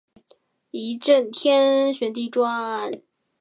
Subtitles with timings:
[0.71, 2.91] 一阵天旋地转